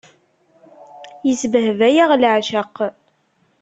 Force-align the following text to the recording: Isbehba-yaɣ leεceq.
Isbehba-yaɣ 1.31 2.11
leεceq. 2.21 2.75